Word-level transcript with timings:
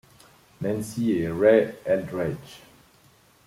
Nancy 0.61 1.11
et 1.11 1.27
Ray 1.29 1.75
Eldredge. 1.85 2.63